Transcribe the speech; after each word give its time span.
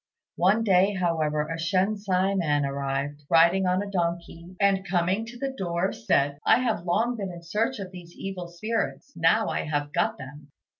One 0.37 0.63
day, 0.63 0.95
however, 0.95 1.43
a 1.47 1.59
Shensi 1.59 2.35
man 2.35 2.65
arrived, 2.65 3.21
riding 3.29 3.67
on 3.67 3.83
a 3.83 3.91
donkey, 3.91 4.55
and 4.59 4.83
coming 4.83 5.27
to 5.27 5.37
the 5.37 5.53
door 5.55 5.93
said, 5.93 6.39
"I 6.43 6.57
have 6.57 6.85
long 6.87 7.15
been 7.17 7.31
in 7.31 7.43
search 7.43 7.77
of 7.77 7.91
these 7.91 8.15
evil 8.17 8.47
spirits: 8.47 9.13
now 9.15 9.47
I 9.49 9.65
have 9.65 9.93
got 9.93 10.17
them." 10.17 10.47